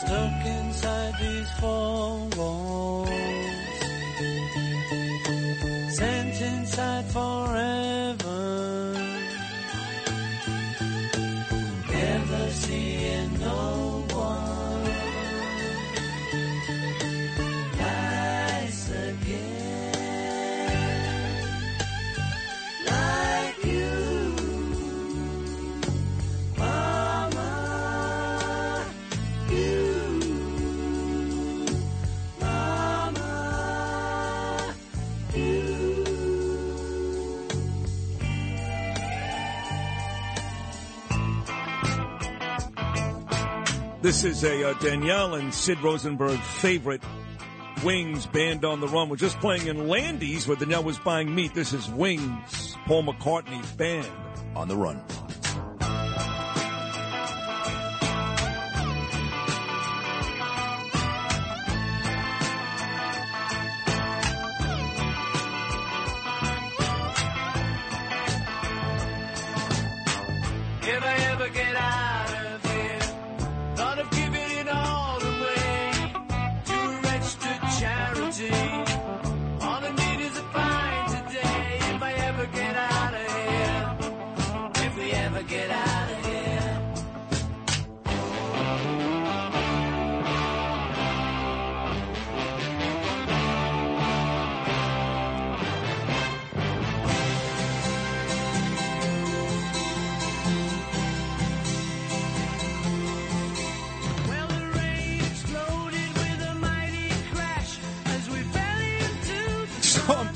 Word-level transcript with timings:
Stuck 0.00 0.44
inside 0.44 1.14
these 1.18 1.50
four 1.52 2.18
walls. 2.36 3.35
This 44.06 44.22
is 44.22 44.44
a 44.44 44.70
uh, 44.70 44.74
Danielle 44.74 45.34
and 45.34 45.52
Sid 45.52 45.80
Rosenberg 45.80 46.38
favorite 46.38 47.02
Wings 47.82 48.24
band 48.24 48.64
on 48.64 48.78
the 48.78 48.86
run. 48.86 49.08
We're 49.08 49.16
just 49.16 49.36
playing 49.40 49.66
in 49.66 49.88
Landy's 49.88 50.46
where 50.46 50.56
Danielle 50.56 50.84
was 50.84 50.96
buying 50.96 51.34
meat. 51.34 51.54
This 51.54 51.72
is 51.72 51.90
Wings, 51.90 52.76
Paul 52.86 53.02
McCartney's 53.02 53.72
band 53.72 54.06
on 54.54 54.68
the 54.68 54.76
run. 54.76 55.02
If 70.82 71.02
I 71.02 71.14
ever 71.32 71.48
get 71.48 71.74
out 71.74 72.15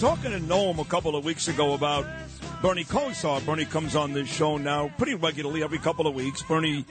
talking 0.01 0.31
to 0.31 0.41
Noam 0.41 0.79
a 0.79 0.85
couple 0.87 1.15
of 1.15 1.27
weeks 1.27 1.49
ago 1.49 1.75
about 1.75 2.07
Bernie 2.63 2.85
Kosar. 2.85 3.45
Bernie 3.45 3.67
comes 3.67 3.95
on 3.95 4.15
this 4.15 4.27
show 4.27 4.57
now 4.57 4.91
pretty 4.97 5.15
regularly 5.15 5.63
every 5.63 5.77
couple 5.77 6.07
of 6.07 6.15
weeks. 6.15 6.41
Bernie 6.41 6.87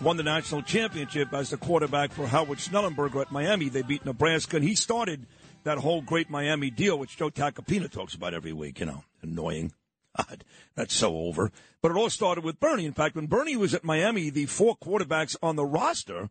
won 0.00 0.16
the 0.16 0.22
national 0.22 0.62
championship 0.62 1.32
as 1.32 1.50
the 1.50 1.56
quarterback 1.56 2.12
for 2.12 2.24
Howard 2.24 2.58
Schnellenberger 2.58 3.20
at 3.20 3.32
Miami. 3.32 3.68
They 3.68 3.82
beat 3.82 4.04
Nebraska, 4.04 4.58
and 4.58 4.64
he 4.64 4.76
started 4.76 5.26
that 5.64 5.78
whole 5.78 6.02
great 6.02 6.30
Miami 6.30 6.70
deal, 6.70 6.96
which 6.96 7.16
Joe 7.16 7.30
Tacopina 7.30 7.90
talks 7.90 8.14
about 8.14 8.32
every 8.32 8.52
week. 8.52 8.78
You 8.78 8.86
know, 8.86 9.04
annoying. 9.22 9.72
God, 10.16 10.44
that's 10.76 10.94
so 10.94 11.16
over. 11.16 11.50
But 11.80 11.90
it 11.90 11.96
all 11.96 12.10
started 12.10 12.44
with 12.44 12.60
Bernie. 12.60 12.86
In 12.86 12.92
fact, 12.92 13.16
when 13.16 13.26
Bernie 13.26 13.56
was 13.56 13.74
at 13.74 13.82
Miami, 13.82 14.30
the 14.30 14.46
four 14.46 14.76
quarterbacks 14.76 15.34
on 15.42 15.56
the 15.56 15.66
roster 15.66 16.30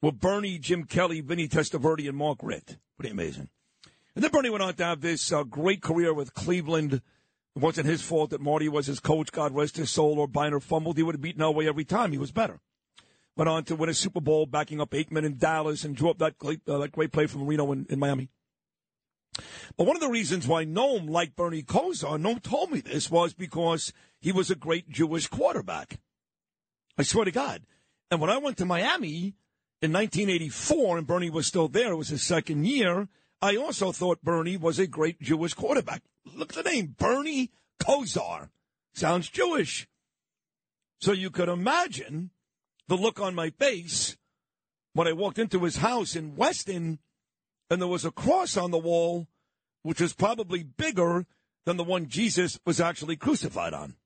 were 0.00 0.12
Bernie, 0.12 0.58
Jim 0.58 0.84
Kelly, 0.84 1.22
Vinny 1.22 1.48
Testaverde, 1.48 2.08
and 2.08 2.16
Mark 2.16 2.38
Richt. 2.40 2.76
Pretty 2.96 3.10
amazing. 3.10 3.48
And 4.14 4.22
then 4.22 4.30
Bernie 4.30 4.50
went 4.50 4.62
on 4.62 4.74
to 4.74 4.84
have 4.84 5.00
this 5.00 5.32
uh, 5.32 5.42
great 5.42 5.80
career 5.80 6.12
with 6.12 6.34
Cleveland. 6.34 6.94
It 6.94 7.02
wasn't 7.54 7.86
his 7.86 8.02
fault 8.02 8.30
that 8.30 8.40
Marty 8.40 8.68
was 8.68 8.86
his 8.86 9.00
coach, 9.00 9.32
God 9.32 9.54
rest 9.54 9.76
his 9.76 9.90
soul, 9.90 10.18
or 10.18 10.26
Byner 10.26 10.60
fumbled. 10.60 10.96
He 10.96 11.02
would 11.02 11.14
have 11.14 11.22
beaten 11.22 11.42
Elway 11.42 11.66
every 11.66 11.84
time. 11.84 12.12
He 12.12 12.18
was 12.18 12.32
better. 12.32 12.60
Went 13.36 13.48
on 13.48 13.64
to 13.64 13.76
win 13.76 13.88
a 13.88 13.94
Super 13.94 14.20
Bowl, 14.20 14.44
backing 14.44 14.80
up 14.80 14.90
Aikman 14.90 15.24
in 15.24 15.38
Dallas, 15.38 15.84
and 15.84 15.96
drew 15.96 16.10
up 16.10 16.18
that 16.18 16.36
great, 16.38 16.60
uh, 16.68 16.78
that 16.78 16.92
great 16.92 17.12
play 17.12 17.26
from 17.26 17.46
Reno 17.46 17.72
in, 17.72 17.86
in 17.88 17.98
Miami. 17.98 18.28
But 19.76 19.86
one 19.86 19.96
of 19.96 20.02
the 20.02 20.08
reasons 20.08 20.46
why 20.46 20.66
Noam 20.66 21.08
liked 21.08 21.36
Bernie 21.36 21.62
Kosar, 21.62 22.20
Noam 22.20 22.42
told 22.42 22.70
me 22.70 22.80
this, 22.80 23.10
was 23.10 23.32
because 23.32 23.92
he 24.20 24.32
was 24.32 24.50
a 24.50 24.54
great 24.54 24.90
Jewish 24.90 25.26
quarterback. 25.28 25.98
I 26.98 27.02
swear 27.02 27.24
to 27.24 27.30
God. 27.30 27.62
And 28.10 28.20
when 28.20 28.28
I 28.28 28.36
went 28.36 28.58
to 28.58 28.66
Miami 28.66 29.34
in 29.80 29.92
1984 29.92 30.98
and 30.98 31.06
Bernie 31.06 31.30
was 31.30 31.46
still 31.46 31.68
there, 31.68 31.92
it 31.92 31.96
was 31.96 32.08
his 32.08 32.22
second 32.22 32.66
year, 32.66 33.08
I 33.42 33.56
also 33.56 33.90
thought 33.90 34.22
Bernie 34.22 34.56
was 34.56 34.78
a 34.78 34.86
great 34.86 35.20
Jewish 35.20 35.52
quarterback. 35.52 36.02
Look 36.24 36.56
at 36.56 36.64
the 36.64 36.70
name, 36.70 36.94
Bernie 36.96 37.50
Kosar. 37.80 38.50
Sounds 38.94 39.28
Jewish. 39.28 39.88
So 41.00 41.10
you 41.10 41.28
could 41.30 41.48
imagine 41.48 42.30
the 42.86 42.96
look 42.96 43.20
on 43.20 43.34
my 43.34 43.50
face 43.50 44.16
when 44.92 45.08
I 45.08 45.12
walked 45.12 45.40
into 45.40 45.64
his 45.64 45.78
house 45.78 46.14
in 46.14 46.36
Weston 46.36 47.00
and 47.68 47.80
there 47.80 47.88
was 47.88 48.04
a 48.04 48.12
cross 48.12 48.56
on 48.56 48.70
the 48.70 48.78
wall, 48.78 49.26
which 49.82 50.00
was 50.00 50.12
probably 50.12 50.62
bigger 50.62 51.26
than 51.66 51.76
the 51.76 51.84
one 51.84 52.06
Jesus 52.06 52.60
was 52.64 52.80
actually 52.80 53.16
crucified 53.16 53.74
on. 53.74 53.96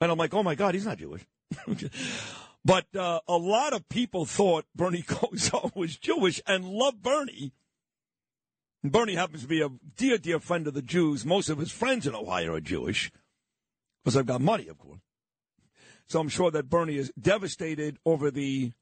And 0.00 0.10
I'm 0.10 0.18
like, 0.18 0.34
oh 0.34 0.42
my 0.42 0.56
God, 0.56 0.74
he's 0.74 0.86
not 0.86 0.98
Jewish. 0.98 1.24
but 2.64 2.86
uh, 2.96 3.20
a 3.28 3.36
lot 3.36 3.74
of 3.74 3.88
people 3.88 4.24
thought 4.24 4.64
Bernie 4.74 5.02
Kosar 5.06 5.74
was 5.76 5.96
Jewish 5.96 6.42
and 6.48 6.64
loved 6.64 7.00
Bernie. 7.00 7.52
Bernie 8.84 9.14
happens 9.14 9.42
to 9.42 9.48
be 9.48 9.62
a 9.62 9.70
dear, 9.96 10.18
dear 10.18 10.38
friend 10.38 10.66
of 10.66 10.74
the 10.74 10.82
Jews. 10.82 11.24
Most 11.24 11.48
of 11.48 11.58
his 11.58 11.72
friends 11.72 12.06
in 12.06 12.14
Ohio 12.14 12.54
are 12.54 12.60
Jewish 12.60 13.10
because 14.04 14.16
I've 14.16 14.26
got 14.26 14.42
money, 14.42 14.68
of 14.68 14.78
course. 14.78 15.00
So 16.06 16.20
I'm 16.20 16.28
sure 16.28 16.50
that 16.50 16.68
Bernie 16.68 16.96
is 16.96 17.10
devastated 17.18 17.98
over 18.04 18.30
the 18.30 18.72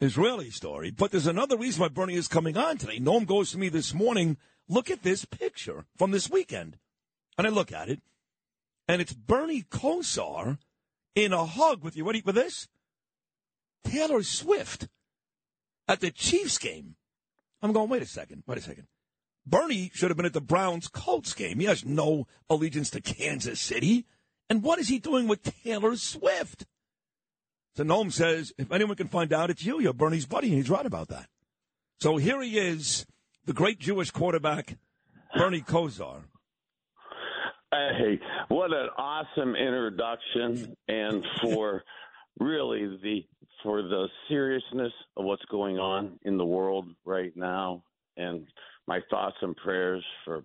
Israeli 0.00 0.50
story. 0.50 0.90
But 0.90 1.12
there's 1.12 1.28
another 1.28 1.56
reason 1.56 1.80
why 1.80 1.88
Bernie 1.88 2.14
is 2.14 2.26
coming 2.26 2.56
on 2.56 2.76
today. 2.76 2.98
Noam 2.98 3.24
goes 3.24 3.52
to 3.52 3.58
me 3.58 3.68
this 3.68 3.94
morning. 3.94 4.36
Look 4.68 4.90
at 4.90 5.04
this 5.04 5.24
picture 5.24 5.84
from 5.96 6.10
this 6.10 6.28
weekend. 6.28 6.76
And 7.36 7.46
I 7.46 7.50
look 7.50 7.70
at 7.70 7.88
it, 7.88 8.02
and 8.88 9.00
it's 9.00 9.12
Bernie 9.12 9.62
Kosar 9.62 10.58
in 11.14 11.32
a 11.32 11.44
hug 11.46 11.84
with 11.84 11.96
you. 11.96 12.04
Ready 12.04 12.20
for 12.20 12.32
this? 12.32 12.66
Taylor 13.84 14.24
Swift. 14.24 14.88
at 15.86 16.00
the 16.00 16.10
Chiefs 16.10 16.58
game. 16.58 16.96
I'm 17.62 17.72
going, 17.72 17.88
wait 17.88 18.02
a 18.02 18.06
second, 18.06 18.44
wait 18.46 18.58
a 18.58 18.62
second. 18.62 18.86
Bernie 19.46 19.90
should 19.94 20.10
have 20.10 20.16
been 20.16 20.26
at 20.26 20.34
the 20.34 20.40
Browns 20.40 20.88
Colts 20.88 21.32
game. 21.32 21.58
He 21.58 21.66
has 21.66 21.84
no 21.84 22.26
allegiance 22.50 22.90
to 22.90 23.00
Kansas 23.00 23.60
City. 23.60 24.06
And 24.50 24.62
what 24.62 24.78
is 24.78 24.88
he 24.88 24.98
doing 24.98 25.26
with 25.26 25.42
Taylor 25.42 25.96
Swift? 25.96 26.66
So 27.74 27.84
Noam 27.84 28.12
says, 28.12 28.52
if 28.58 28.72
anyone 28.72 28.96
can 28.96 29.08
find 29.08 29.32
out, 29.32 29.50
it's 29.50 29.64
you. 29.64 29.80
You're 29.80 29.92
Bernie's 29.92 30.26
buddy, 30.26 30.48
and 30.48 30.56
he's 30.56 30.70
right 30.70 30.84
about 30.84 31.08
that. 31.08 31.28
So 32.00 32.16
here 32.16 32.42
he 32.42 32.58
is, 32.58 33.06
the 33.44 33.52
great 33.52 33.78
Jewish 33.78 34.10
quarterback, 34.10 34.76
Bernie 35.36 35.62
Kosar. 35.62 36.24
Hey, 37.70 38.18
what 38.48 38.72
an 38.72 38.88
awesome 38.96 39.54
introduction, 39.54 40.74
and 40.88 41.24
for 41.40 41.84
really 42.40 42.98
the 43.02 43.24
for 43.62 43.82
the 43.82 44.06
seriousness 44.28 44.92
of 45.16 45.24
what's 45.24 45.44
going 45.46 45.78
on 45.78 46.18
in 46.22 46.36
the 46.36 46.44
world 46.44 46.86
right 47.04 47.36
now, 47.36 47.82
and 48.16 48.46
my 48.86 49.00
thoughts 49.10 49.36
and 49.42 49.56
prayers 49.56 50.04
for 50.24 50.44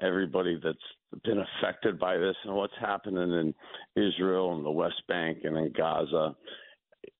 everybody 0.00 0.60
that's 0.62 1.22
been 1.24 1.44
affected 1.60 1.98
by 1.98 2.16
this 2.16 2.36
and 2.44 2.54
what's 2.54 2.72
happening 2.80 3.30
in 3.32 3.54
Israel 4.02 4.54
and 4.54 4.64
the 4.64 4.70
West 4.70 5.02
Bank 5.08 5.38
and 5.44 5.56
in 5.56 5.72
Gaza. 5.76 6.34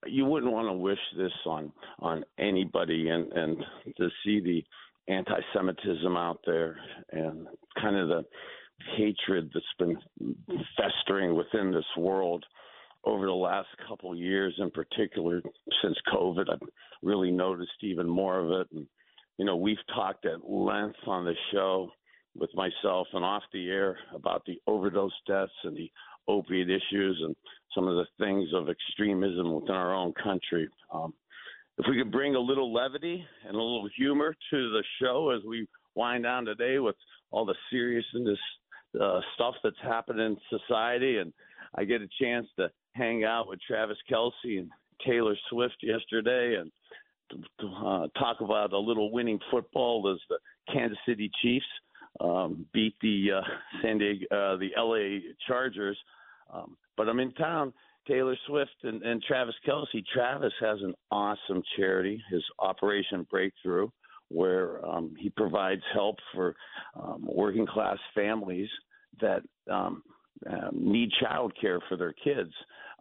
You 0.06 0.24
wouldn't 0.24 0.52
want 0.52 0.68
to 0.68 0.72
wish 0.72 0.98
this 1.16 1.32
on 1.44 1.72
on 1.98 2.24
anybody, 2.38 3.08
and 3.08 3.32
and 3.32 3.56
to 3.96 4.08
see 4.24 4.40
the 4.40 4.64
anti-Semitism 5.12 6.16
out 6.16 6.38
there 6.46 6.76
and 7.10 7.48
kind 7.80 7.96
of 7.96 8.08
the 8.08 8.24
hatred 8.96 9.50
that's 9.52 9.66
been 9.78 9.98
festering 10.76 11.34
within 11.34 11.72
this 11.72 11.84
world 11.96 12.44
over 13.04 13.26
the 13.26 13.32
last 13.32 13.68
couple 13.88 14.12
of 14.12 14.18
years, 14.18 14.54
in 14.58 14.70
particular 14.70 15.42
since 15.82 15.96
COVID. 16.12 16.50
I've 16.50 16.68
really 17.02 17.30
noticed 17.30 17.72
even 17.82 18.08
more 18.08 18.38
of 18.38 18.50
it. 18.60 18.68
And, 18.72 18.86
you 19.38 19.44
know, 19.44 19.56
we've 19.56 19.76
talked 19.94 20.26
at 20.26 20.48
length 20.48 20.98
on 21.06 21.24
the 21.24 21.34
show 21.52 21.90
with 22.34 22.50
myself 22.54 23.06
and 23.12 23.24
off 23.24 23.42
the 23.52 23.68
air 23.68 23.98
about 24.14 24.42
the 24.46 24.58
overdose 24.66 25.12
deaths 25.26 25.52
and 25.64 25.76
the 25.76 25.90
opiate 26.28 26.70
issues 26.70 27.20
and 27.22 27.34
some 27.74 27.88
of 27.88 27.96
the 27.96 28.24
things 28.24 28.48
of 28.54 28.68
extremism 28.68 29.52
within 29.52 29.74
our 29.74 29.94
own 29.94 30.12
country. 30.22 30.68
Um, 30.94 31.12
if 31.78 31.86
we 31.88 31.98
could 31.98 32.12
bring 32.12 32.34
a 32.34 32.40
little 32.40 32.72
levity 32.72 33.24
and 33.46 33.54
a 33.54 33.58
little 33.58 33.88
humor 33.96 34.34
to 34.50 34.70
the 34.70 34.84
show 35.00 35.30
as 35.30 35.42
we 35.46 35.66
wind 35.94 36.24
down 36.24 36.44
today 36.44 36.78
with 36.78 36.96
all 37.30 37.44
the 37.44 37.54
seriousness 37.70 38.38
uh, 39.00 39.20
stuff 39.34 39.54
that's 39.64 39.76
happening 39.82 40.36
in 40.52 40.58
society, 40.58 41.18
and 41.18 41.32
I 41.76 41.84
get 41.84 42.02
a 42.02 42.08
chance 42.20 42.46
to 42.58 42.70
hang 42.92 43.24
out 43.24 43.48
with 43.48 43.60
Travis 43.66 43.98
Kelce 44.10 44.58
and 44.58 44.70
Taylor 45.06 45.36
Swift 45.50 45.76
yesterday, 45.82 46.56
and 46.56 46.70
uh, 47.60 48.06
talk 48.18 48.40
about 48.40 48.72
a 48.72 48.78
little 48.78 49.10
winning 49.10 49.38
football 49.50 50.12
as 50.12 50.20
the 50.28 50.38
Kansas 50.72 50.98
City 51.06 51.30
Chiefs 51.42 51.66
um, 52.20 52.66
beat 52.72 52.94
the 53.00 53.28
uh, 53.38 53.40
San 53.82 53.98
Diego, 53.98 54.26
uh, 54.30 54.56
the 54.56 54.70
LA 54.76 55.20
Chargers. 55.46 55.98
Um, 56.52 56.76
but 56.96 57.08
I'm 57.08 57.20
in 57.20 57.32
town. 57.32 57.72
Taylor 58.06 58.36
Swift 58.46 58.74
and, 58.82 59.02
and 59.02 59.22
Travis 59.22 59.54
Kelce. 59.66 60.04
Travis 60.12 60.52
has 60.60 60.80
an 60.82 60.94
awesome 61.10 61.62
charity, 61.76 62.22
his 62.30 62.42
Operation 62.58 63.26
Breakthrough, 63.30 63.88
where 64.28 64.84
um, 64.84 65.14
he 65.18 65.30
provides 65.30 65.82
help 65.92 66.16
for 66.34 66.54
um, 67.00 67.22
working 67.22 67.66
class 67.66 67.98
families 68.14 68.68
that 69.20 69.42
um, 69.70 70.02
uh, 70.50 70.68
need 70.72 71.10
child 71.20 71.52
care 71.60 71.80
for 71.88 71.96
their 71.96 72.12
kids. 72.12 72.52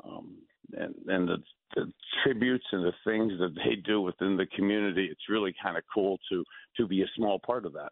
Um, 0.03 0.37
and 0.73 0.95
and 1.07 1.27
the, 1.27 1.37
the 1.75 1.91
tributes 2.23 2.65
and 2.71 2.83
the 2.83 2.93
things 3.05 3.33
that 3.39 3.55
they 3.55 3.75
do 3.75 4.01
within 4.01 4.37
the 4.37 4.45
community, 4.55 5.07
it's 5.11 5.29
really 5.29 5.53
kind 5.61 5.77
of 5.77 5.83
cool 5.93 6.17
to 6.29 6.43
to 6.77 6.87
be 6.87 7.01
a 7.01 7.07
small 7.15 7.39
part 7.39 7.65
of 7.65 7.73
that. 7.73 7.91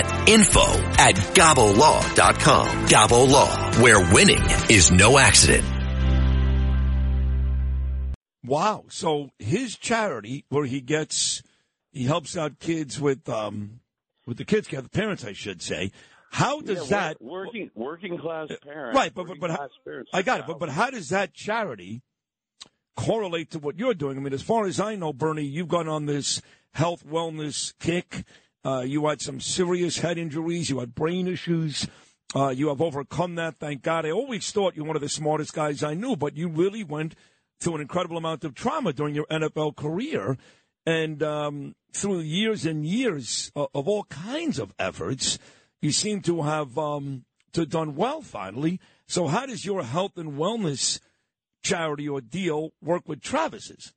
info 0.27 0.61
at 0.99 1.15
gabolaw.com. 1.15 2.67
Gabo 2.87 3.29
Law, 3.29 3.71
where 3.81 3.99
winning 4.13 4.43
is 4.69 4.91
no 4.91 5.17
accident. 5.17 5.65
Wow. 8.43 8.85
So 8.89 9.29
his 9.39 9.77
charity, 9.77 10.45
where 10.49 10.65
he 10.65 10.81
gets, 10.81 11.43
he 11.91 12.05
helps 12.05 12.35
out 12.35 12.59
kids 12.59 12.99
with, 12.99 13.27
um, 13.29 13.79
with 14.25 14.37
the 14.37 14.45
kids 14.45 14.67
care, 14.67 14.81
the 14.81 14.89
parents, 14.89 15.23
I 15.23 15.33
should 15.33 15.61
say. 15.61 15.91
How 16.31 16.61
does 16.61 16.89
Yeah, 16.89 16.97
that 16.97 17.21
working 17.21 17.69
working 17.75 18.17
class 18.17 18.47
parents, 18.63 18.97
right? 18.97 19.13
But 19.13 19.27
but, 19.27 19.39
but 19.39 19.51
how, 19.51 19.67
I 20.13 20.21
got 20.21 20.39
it. 20.39 20.47
But 20.47 20.59
but 20.59 20.69
how 20.69 20.89
does 20.89 21.09
that 21.09 21.33
charity 21.33 22.01
correlate 22.95 23.51
to 23.51 23.59
what 23.59 23.77
you're 23.77 23.93
doing? 23.93 24.17
I 24.17 24.21
mean, 24.21 24.31
as 24.31 24.41
far 24.41 24.65
as 24.65 24.79
I 24.79 24.95
know, 24.95 25.11
Bernie, 25.11 25.43
you've 25.43 25.67
gone 25.67 25.89
on 25.89 26.05
this 26.05 26.41
health 26.73 27.05
wellness 27.05 27.73
kick. 27.79 28.23
Uh, 28.63 28.81
you 28.81 29.07
had 29.07 29.21
some 29.21 29.39
serious 29.39 29.99
head 29.99 30.17
injuries. 30.17 30.69
You 30.69 30.79
had 30.79 30.93
brain 30.93 31.27
issues. 31.27 31.87
Uh, 32.35 32.49
you 32.49 32.69
have 32.69 32.81
overcome 32.81 33.35
that, 33.35 33.59
thank 33.59 33.81
God. 33.81 34.05
I 34.05 34.11
always 34.11 34.49
thought 34.51 34.75
you 34.75 34.83
were 34.83 34.87
one 34.87 34.95
of 34.95 35.01
the 35.01 35.09
smartest 35.09 35.53
guys 35.53 35.83
I 35.83 35.95
knew, 35.95 36.15
but 36.15 36.37
you 36.37 36.47
really 36.47 36.83
went 36.83 37.15
through 37.59 37.75
an 37.75 37.81
incredible 37.81 38.17
amount 38.17 38.45
of 38.45 38.55
trauma 38.55 38.93
during 38.93 39.15
your 39.15 39.25
NFL 39.25 39.75
career. 39.75 40.37
And 40.85 41.21
um, 41.21 41.75
through 41.93 42.19
years 42.19 42.65
and 42.65 42.85
years 42.85 43.51
of, 43.55 43.67
of 43.75 43.87
all 43.87 44.05
kinds 44.05 44.59
of 44.59 44.73
efforts, 44.79 45.39
you 45.81 45.91
seem 45.91 46.21
to 46.21 46.43
have 46.43 46.77
um, 46.77 47.25
to 47.51 47.65
done 47.65 47.95
well 47.95 48.21
finally. 48.21 48.79
So, 49.07 49.27
how 49.27 49.45
does 49.45 49.65
your 49.65 49.83
health 49.83 50.17
and 50.17 50.33
wellness 50.33 50.99
charity 51.63 52.07
or 52.07 52.21
deal 52.21 52.71
work 52.81 53.07
with 53.07 53.21
Travis's? 53.21 53.93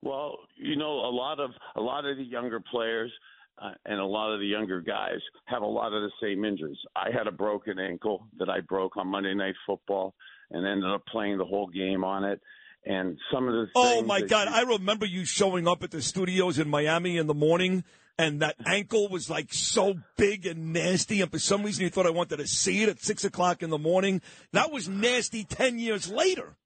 Well, 0.00 0.38
you 0.56 0.76
know, 0.76 0.92
a 0.92 1.10
lot 1.10 1.40
of 1.40 1.50
a 1.74 1.80
lot 1.80 2.04
of 2.04 2.16
the 2.16 2.24
younger 2.24 2.60
players 2.60 3.12
uh, 3.60 3.72
and 3.86 3.98
a 4.00 4.04
lot 4.04 4.32
of 4.32 4.40
the 4.40 4.46
younger 4.46 4.80
guys 4.80 5.18
have 5.46 5.62
a 5.62 5.66
lot 5.66 5.92
of 5.92 6.02
the 6.02 6.10
same 6.22 6.44
injuries. 6.44 6.78
I 6.96 7.10
had 7.12 7.26
a 7.26 7.32
broken 7.32 7.78
ankle 7.78 8.26
that 8.38 8.48
I 8.48 8.60
broke 8.60 8.96
on 8.96 9.08
Monday 9.08 9.34
Night 9.34 9.54
Football 9.66 10.14
and 10.50 10.66
ended 10.66 10.90
up 10.90 11.04
playing 11.06 11.38
the 11.38 11.44
whole 11.44 11.66
game 11.68 12.04
on 12.04 12.24
it. 12.24 12.40
And 12.86 13.18
some 13.32 13.48
of 13.48 13.52
the 13.52 13.66
Oh 13.74 14.02
my 14.02 14.20
God! 14.22 14.48
you- 14.48 14.54
I 14.54 14.60
remember 14.62 15.04
you 15.04 15.24
showing 15.24 15.66
up 15.66 15.82
at 15.82 15.90
the 15.90 16.00
studios 16.00 16.58
in 16.58 16.68
Miami 16.68 17.16
in 17.18 17.26
the 17.26 17.34
morning, 17.34 17.84
and 18.16 18.40
that 18.40 18.54
ankle 18.64 19.08
was 19.08 19.28
like 19.28 19.52
so 19.52 19.94
big 20.16 20.46
and 20.46 20.72
nasty, 20.72 21.20
and 21.20 21.30
for 21.30 21.38
some 21.40 21.64
reason 21.64 21.82
you 21.84 21.90
thought 21.90 22.06
I 22.06 22.10
wanted 22.10 22.36
to 22.38 22.46
see 22.46 22.82
it 22.82 22.88
at 22.88 23.00
six 23.00 23.24
o'clock 23.24 23.62
in 23.62 23.70
the 23.70 23.78
morning. 23.78 24.22
That 24.52 24.70
was 24.72 24.88
nasty. 24.88 25.44
Ten 25.44 25.78
years 25.78 26.08
later. 26.10 26.56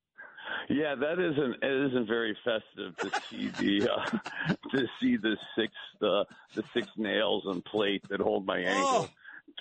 Yeah, 0.68 0.94
that 0.94 1.18
isn't 1.18 1.56
it 1.62 1.86
isn't 1.90 2.06
very 2.06 2.36
festive 2.44 2.96
to 2.98 3.20
see 3.28 3.48
the 3.48 3.90
uh, 3.92 4.54
to 4.72 4.86
see 5.00 5.16
the 5.16 5.36
six 5.56 5.72
uh, 6.02 6.24
the 6.54 6.62
six 6.74 6.88
nails 6.96 7.44
and 7.46 7.64
plate 7.64 8.02
that 8.10 8.20
hold 8.20 8.46
my 8.46 8.58
ankle 8.58 9.08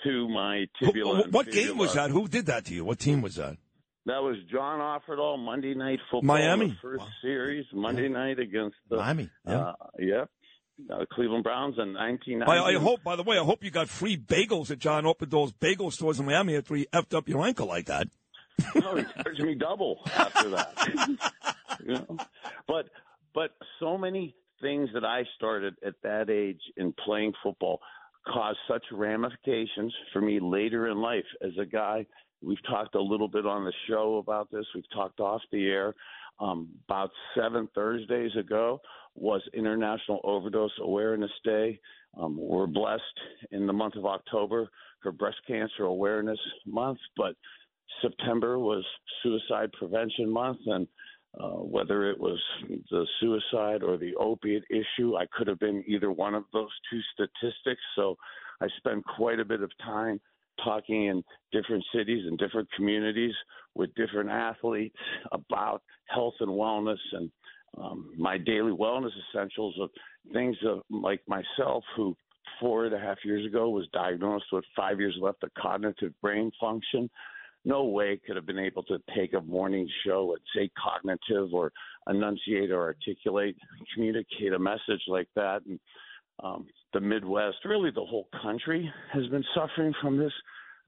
to 0.03 0.27
my 0.29 0.65
Oh. 0.81 0.85
Who- 0.85 0.91
tibula. 0.93 1.31
what 1.31 1.51
game 1.51 1.77
was 1.77 1.93
that? 1.95 2.11
Who 2.11 2.27
did 2.27 2.45
that 2.47 2.65
to 2.65 2.73
you? 2.73 2.85
What 2.85 2.99
team 2.99 3.21
was 3.21 3.35
that? 3.35 3.57
That 4.05 4.23
was 4.23 4.35
John 4.51 4.79
Offerdahl 4.79 5.37
Monday 5.37 5.75
Night 5.75 5.99
Football, 6.09 6.23
Miami? 6.37 6.75
first 6.81 7.01
Wow. 7.01 7.07
series 7.21 7.65
Monday 7.71 8.07
night 8.09 8.39
against 8.39 8.77
the 8.89 8.97
Miami. 8.97 9.29
Yeah. 9.47 9.59
Uh, 9.59 9.73
yep. 9.99 10.29
Uh, 10.89 11.05
Cleveland 11.11 11.43
Browns 11.43 11.75
in 11.77 11.93
1990. 11.93 12.43
I, 12.51 12.77
I 12.77 12.81
hope. 12.81 13.03
By 13.03 13.15
the 13.15 13.21
way, 13.21 13.37
I 13.37 13.43
hope 13.43 13.63
you 13.63 13.69
got 13.69 13.87
free 13.89 14.17
bagels 14.17 14.71
at 14.71 14.79
John 14.79 15.03
Offerdahl's 15.03 15.51
bagel 15.51 15.91
stores 15.91 16.19
in 16.19 16.25
Miami 16.25 16.55
after 16.55 16.73
he 16.75 16.87
effed 16.91 17.13
up 17.15 17.29
your 17.29 17.45
ankle 17.45 17.67
like 17.67 17.85
that. 17.85 18.07
no, 18.75 18.95
he 18.95 19.03
charged 19.23 19.41
me 19.41 19.55
double 19.55 19.99
after 20.15 20.49
that. 20.49 20.73
you 21.85 21.93
know? 21.93 22.17
But 22.67 22.89
but 23.33 23.51
so 23.79 23.97
many 23.97 24.35
things 24.61 24.89
that 24.93 25.03
I 25.03 25.23
started 25.35 25.75
at 25.85 25.95
that 26.03 26.29
age 26.29 26.61
in 26.77 26.93
playing 27.05 27.33
football 27.41 27.79
caused 28.27 28.59
such 28.67 28.83
ramifications 28.91 29.93
for 30.13 30.21
me 30.21 30.39
later 30.39 30.89
in 30.89 31.01
life 31.01 31.25
as 31.41 31.51
a 31.59 31.65
guy. 31.65 32.05
We've 32.43 32.63
talked 32.67 32.95
a 32.95 33.01
little 33.01 33.27
bit 33.27 33.45
on 33.45 33.65
the 33.65 33.73
show 33.87 34.17
about 34.17 34.51
this. 34.51 34.65
We've 34.75 34.89
talked 34.93 35.19
off 35.19 35.41
the 35.51 35.67
air. 35.67 35.95
Um, 36.39 36.69
about 36.87 37.11
seven 37.35 37.67
Thursdays 37.75 38.35
ago 38.35 38.81
was 39.15 39.41
International 39.53 40.19
Overdose 40.23 40.71
Awareness 40.81 41.31
Day. 41.43 41.79
Um, 42.19 42.37
we're 42.39 42.67
blessed 42.67 43.03
in 43.51 43.67
the 43.67 43.73
month 43.73 43.95
of 43.95 44.05
October 44.05 44.69
for 45.01 45.11
Breast 45.11 45.37
Cancer 45.47 45.83
Awareness 45.83 46.39
Month, 46.65 46.99
but 47.15 47.35
September 48.01 48.59
was 48.59 48.83
Suicide 49.23 49.71
Prevention 49.73 50.29
Month, 50.29 50.59
and 50.65 50.87
uh, 51.39 51.47
whether 51.47 52.09
it 52.09 52.19
was 52.19 52.39
the 52.89 53.05
suicide 53.19 53.83
or 53.83 53.97
the 53.97 54.13
opiate 54.15 54.63
issue. 54.69 55.15
I 55.15 55.25
could 55.31 55.47
have 55.47 55.59
been 55.59 55.83
either 55.87 56.11
one 56.11 56.35
of 56.35 56.43
those 56.51 56.69
two 56.89 56.99
statistics. 57.13 57.81
So 57.95 58.17
I 58.61 58.67
spent 58.77 59.05
quite 59.05 59.39
a 59.39 59.45
bit 59.45 59.61
of 59.61 59.71
time 59.83 60.19
talking 60.63 61.05
in 61.05 61.23
different 61.51 61.83
cities 61.95 62.25
and 62.27 62.37
different 62.37 62.67
communities 62.75 63.33
with 63.75 63.93
different 63.95 64.29
athletes 64.29 64.97
about 65.31 65.81
health 66.07 66.33
and 66.39 66.49
wellness 66.49 66.99
and 67.13 67.31
um, 67.77 68.11
my 68.17 68.37
daily 68.37 68.73
wellness 68.73 69.11
essentials 69.29 69.73
of 69.79 69.89
things 70.33 70.57
of 70.67 70.81
like 70.89 71.21
myself 71.27 71.83
who 71.95 72.15
four 72.59 72.85
and 72.85 72.93
a 72.93 72.99
half 72.99 73.17
years 73.23 73.45
ago 73.45 73.69
was 73.69 73.87
diagnosed 73.93 74.45
with 74.51 74.65
five 74.75 74.99
years 74.99 75.15
left 75.21 75.41
of 75.43 75.53
cognitive 75.53 76.11
brain 76.21 76.51
function 76.59 77.09
no 77.63 77.83
way 77.83 78.19
could 78.25 78.35
have 78.35 78.45
been 78.45 78.59
able 78.59 78.83
to 78.83 78.97
take 79.15 79.33
a 79.33 79.41
morning 79.41 79.87
show 80.05 80.33
and 80.33 80.41
say 80.55 80.71
cognitive 80.81 81.53
or 81.53 81.71
enunciate 82.09 82.71
or 82.71 82.81
articulate, 82.81 83.55
communicate 83.93 84.53
a 84.53 84.59
message 84.59 85.01
like 85.07 85.27
that. 85.35 85.61
And 85.67 85.79
um, 86.43 86.65
the 86.93 86.99
Midwest, 86.99 87.57
really 87.65 87.91
the 87.91 88.05
whole 88.05 88.27
country, 88.41 88.91
has 89.13 89.27
been 89.27 89.45
suffering 89.55 89.93
from 90.01 90.17
this 90.17 90.33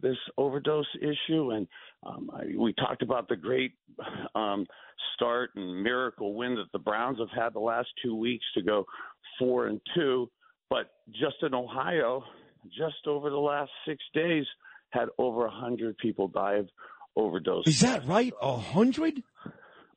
this 0.01 0.17
overdose 0.37 0.87
issue. 1.01 1.51
And 1.51 1.67
um, 2.05 2.29
I, 2.33 2.57
we 2.57 2.73
talked 2.73 3.03
about 3.03 3.29
the 3.29 3.37
great 3.37 3.71
um, 4.35 4.65
start 5.15 5.51
and 5.55 5.81
miracle 5.81 6.33
win 6.33 6.55
that 6.55 6.71
the 6.73 6.79
Browns 6.79 7.19
have 7.19 7.29
had 7.29 7.53
the 7.53 7.59
last 7.59 7.87
two 8.03 8.15
weeks 8.15 8.43
to 8.55 8.61
go 8.61 8.85
four 9.39 9.67
and 9.67 9.79
two. 9.95 10.29
But 10.69 10.91
just 11.11 11.37
in 11.41 11.53
Ohio, 11.53 12.23
just 12.65 13.07
over 13.07 13.29
the 13.29 13.37
last 13.37 13.71
six 13.87 14.03
days, 14.13 14.45
had 14.93 15.09
over 15.17 15.45
a 15.45 15.51
hundred 15.51 15.97
people 15.97 16.27
die 16.27 16.55
of 16.55 16.69
overdose. 17.15 17.67
Is 17.67 17.81
that 17.81 18.07
right? 18.07 18.33
A 18.41 18.57
hundred? 18.57 19.23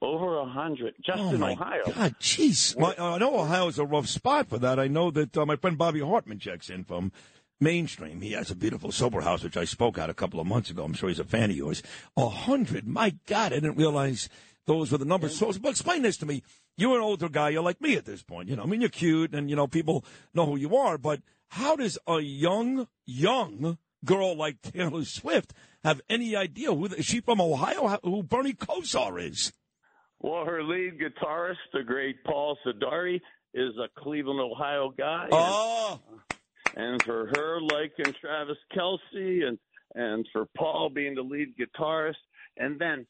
Over 0.03 0.39
a 0.39 0.45
hundred, 0.47 0.95
just 1.05 1.19
Oh 1.23 1.31
in 1.33 1.41
my 1.41 1.53
Ohio. 1.53 1.83
God, 1.87 2.15
jeez. 2.21 2.77
I 2.99 3.17
know 3.19 3.41
Ohio 3.41 3.69
is 3.69 3.79
a 3.79 3.85
rough 3.87 4.09
spot 4.09 4.49
for 4.49 4.59
that. 4.59 4.79
I 4.79 4.89
know 4.89 5.11
that 5.11 5.37
uh, 5.37 5.47
my 5.47 5.57
friend 5.57 5.79
Bobby 5.79 6.01
Hartman 6.01 6.39
checks 6.39 6.69
in 6.69 6.85
from 6.85 7.13
Mainstream. 7.61 8.21
He 8.21 8.33
has 8.33 8.51
a 8.51 8.55
beautiful 8.55 8.93
sober 8.93 9.23
house, 9.23 9.43
which 9.43 9.57
I 9.57 9.65
spoke 9.65 9.97
at 9.97 10.11
a 10.11 10.15
couple 10.15 10.39
of 10.39 10.47
months 10.47 10.69
ago. 10.69 10.85
I'm 10.85 10.93
sure 10.93 11.09
he's 11.09 11.19
a 11.19 11.25
fan 11.25 11.51
of 11.51 11.57
yours. 11.57 11.83
A 12.17 12.29
hundred, 12.29 12.87
my 12.87 13.15
God, 13.27 13.53
I 13.53 13.57
didn't 13.57 13.77
realize 13.77 14.29
those 14.67 14.93
were 14.93 14.99
the 14.99 15.07
numbers. 15.07 15.39
So, 15.39 15.51
but 15.61 15.71
explain 15.71 16.03
this 16.03 16.19
to 16.19 16.27
me. 16.27 16.43
You're 16.77 16.97
an 16.97 17.03
older 17.03 17.31
guy. 17.31 17.49
You're 17.49 17.63
like 17.63 17.81
me 17.81 17.97
at 17.97 18.05
this 18.05 18.23
point. 18.23 18.51
You 18.51 18.57
know, 18.57 18.65
I 18.65 18.67
mean, 18.67 18.83
you're 18.83 18.91
cute, 18.91 19.35
and 19.35 19.49
you 19.49 19.57
know, 19.57 19.67
people 19.67 20.05
know 20.35 20.45
who 20.45 20.57
you 20.57 20.77
are. 20.77 20.99
But 20.99 21.23
how 21.49 21.75
does 21.77 21.97
a 22.07 22.21
young, 22.21 22.87
young 23.07 23.79
girl 24.07 24.35
like 24.35 24.63
Taylor 24.63 25.05
Swift 25.05 25.53
have 25.85 26.01
any 26.09 26.35
idea 26.35 26.73
who 26.73 26.87
is 26.87 27.05
she 27.05 27.21
from 27.21 27.41
Ohio? 27.41 27.99
Who 28.03 28.23
Bernie 28.23 28.55
Kosar 28.55 29.23
is? 29.23 29.53
Well, 30.21 30.47
her 30.47 30.63
lead 30.63 30.99
guitarist, 30.99 31.57
the 31.75 31.83
great 31.83 32.25
Paul 32.25 32.57
Sidoti, 32.67 33.21
is 33.53 33.75
a 33.77 33.89
Cleveland, 34.01 34.41
Ohio 34.41 34.93
guy. 34.97 35.29
Oh, 35.31 36.01
and 36.75 37.03
for 37.03 37.31
her 37.35 37.61
liking 37.61 38.15
Travis 38.21 38.57
Kelce 38.75 39.47
and 39.47 39.59
and 39.95 40.27
for 40.33 40.47
Paul 40.57 40.91
being 40.91 41.15
the 41.15 41.23
lead 41.23 41.55
guitarist 41.59 42.15
and 42.57 42.79
then 42.79 43.07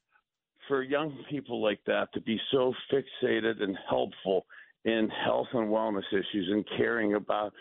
for 0.69 0.83
young 0.83 1.17
people 1.31 1.63
like 1.63 1.81
that 1.87 2.13
to 2.15 2.21
be 2.21 2.41
so 2.53 2.73
fixated 2.93 3.63
and 3.63 3.77
helpful 3.89 4.47
in 4.85 5.11
health 5.25 5.49
and 5.53 5.69
wellness 5.69 6.07
issues 6.13 6.49
and 6.51 6.65
caring 6.77 7.15
about 7.15 7.53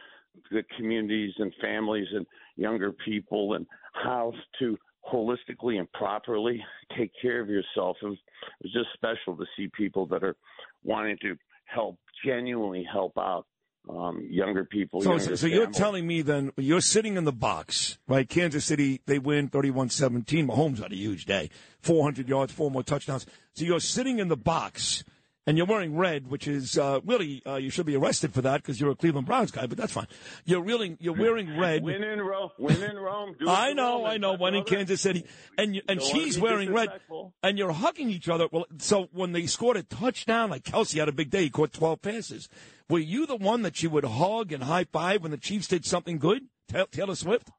the 0.51 0.63
communities 0.77 1.33
and 1.37 1.53
families 1.61 2.07
and 2.13 2.25
younger 2.55 2.91
people 2.91 3.53
and 3.53 3.65
how 3.93 4.33
to 4.59 4.77
holistically 5.11 5.77
and 5.77 5.91
properly 5.93 6.63
take 6.97 7.11
care 7.21 7.41
of 7.41 7.49
yourself. 7.49 7.97
It 8.01 8.05
was, 8.05 8.17
it 8.59 8.63
was 8.63 8.73
just 8.73 8.87
special 8.93 9.37
to 9.37 9.45
see 9.55 9.69
people 9.75 10.05
that 10.07 10.23
are 10.23 10.35
wanting 10.83 11.17
to 11.21 11.35
help, 11.65 11.97
genuinely 12.25 12.85
help 12.91 13.17
out 13.17 13.45
um, 13.89 14.25
younger 14.29 14.65
people. 14.65 15.01
So, 15.01 15.09
younger 15.09 15.23
so, 15.23 15.35
so 15.35 15.47
you're 15.47 15.67
telling 15.67 16.07
me 16.07 16.21
then 16.21 16.51
you're 16.57 16.81
sitting 16.81 17.17
in 17.17 17.23
the 17.23 17.31
box, 17.31 17.97
right? 18.07 18.27
Kansas 18.27 18.65
City, 18.65 19.01
they 19.05 19.19
win 19.19 19.49
31-17. 19.49 20.47
Mahomes 20.47 20.81
had 20.81 20.91
a 20.91 20.95
huge 20.95 21.25
day. 21.25 21.49
400 21.81 22.27
yards, 22.27 22.51
four 22.51 22.71
more 22.71 22.83
touchdowns. 22.83 23.25
So 23.53 23.63
you're 23.63 23.79
sitting 23.79 24.19
in 24.19 24.27
the 24.27 24.37
box 24.37 25.03
and 25.47 25.57
you're 25.57 25.67
wearing 25.67 25.95
red, 25.95 26.27
which 26.27 26.47
is 26.47 26.77
uh, 26.77 26.99
really 27.05 27.41
uh, 27.45 27.55
you 27.55 27.69
should 27.69 27.85
be 27.85 27.95
arrested 27.95 28.33
for 28.33 28.41
that 28.41 28.61
because 28.61 28.79
you're 28.79 28.91
a 28.91 28.95
Cleveland 28.95 29.27
Browns 29.27 29.51
guy, 29.51 29.67
but 29.67 29.77
that's 29.77 29.93
fine. 29.93 30.07
You're 30.45 30.63
really 30.63 30.97
you're 30.99 31.15
wearing 31.15 31.57
red. 31.57 31.83
Win 31.83 32.03
in 32.03 32.19
Rome. 32.21 32.49
Win 32.57 32.81
in 32.81 32.97
Rome. 32.97 33.35
I 33.47 33.73
know, 33.73 33.99
Rome. 33.99 34.05
I 34.05 34.17
know. 34.17 34.33
One 34.33 34.55
in 34.55 34.63
Kansas 34.63 35.01
City, 35.01 35.25
and 35.57 35.75
you, 35.75 35.81
and 35.87 36.01
she's 36.01 36.39
wearing 36.39 36.73
red, 36.73 36.89
and 37.43 37.57
you're 37.57 37.71
hugging 37.71 38.09
each 38.09 38.29
other. 38.29 38.47
Well, 38.51 38.65
so 38.79 39.07
when 39.11 39.31
they 39.31 39.45
scored 39.45 39.77
a 39.77 39.83
touchdown, 39.83 40.49
like 40.49 40.63
Kelce 40.63 40.99
had 40.99 41.09
a 41.09 41.13
big 41.13 41.29
day, 41.29 41.43
he 41.43 41.49
caught 41.49 41.73
12 41.73 42.01
passes. 42.01 42.49
Were 42.89 42.99
you 42.99 43.25
the 43.25 43.35
one 43.35 43.63
that 43.63 43.75
she 43.75 43.87
would 43.87 44.05
hug 44.05 44.51
and 44.51 44.63
high 44.63 44.85
five 44.85 45.21
when 45.23 45.31
the 45.31 45.37
Chiefs 45.37 45.67
did 45.67 45.85
something 45.85 46.17
good? 46.19 46.43
Ta- 46.67 46.85
Taylor 46.91 47.15
Swift. 47.15 47.49